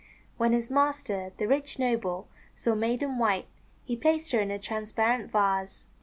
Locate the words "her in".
4.31-4.49